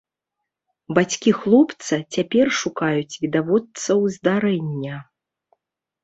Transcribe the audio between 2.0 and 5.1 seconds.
цяпер шукаюць відавочцаў здарэння.